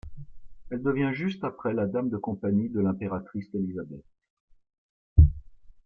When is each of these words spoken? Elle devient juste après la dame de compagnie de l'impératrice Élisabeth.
Elle 0.71 0.81
devient 0.81 1.11
juste 1.13 1.43
après 1.43 1.73
la 1.75 1.85
dame 1.85 2.09
de 2.09 2.17
compagnie 2.17 2.69
de 2.69 2.79
l'impératrice 2.79 3.45
Élisabeth. 3.53 4.01